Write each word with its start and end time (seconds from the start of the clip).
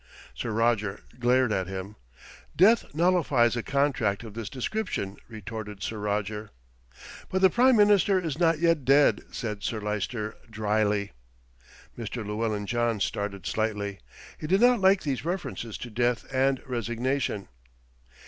Sir 0.33 0.49
Roger 0.49 1.01
glared 1.19 1.51
at 1.51 1.67
him. 1.67 1.95
"Death 2.55 2.85
nullifies 2.95 3.55
a 3.55 3.61
contract 3.61 4.23
of 4.23 4.33
this 4.33 4.49
description," 4.49 5.17
retorted 5.27 5.83
Sir 5.83 5.99
Roger. 5.99 6.49
"But 7.29 7.43
the 7.43 7.51
Prime 7.51 7.75
Minister 7.77 8.19
is 8.19 8.39
not 8.39 8.57
yet 8.57 8.83
dead," 8.83 9.21
said 9.29 9.61
Sir 9.61 9.79
Lyster 9.79 10.35
drily. 10.49 11.11
Mr. 11.95 12.25
Llewellyn 12.25 12.65
John 12.65 12.99
started 12.99 13.45
slightly. 13.45 13.99
He 14.39 14.47
did 14.47 14.61
not 14.61 14.79
like 14.79 15.03
these 15.03 15.23
references 15.23 15.77
to 15.77 15.91
death 15.91 16.25
and 16.33 16.63
resignation. 16.65 17.47